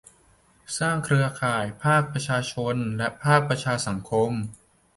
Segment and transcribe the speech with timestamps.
[0.77, 4.31] สร้างเครือข่ายภาคประชาชนและภาคประชาสังคม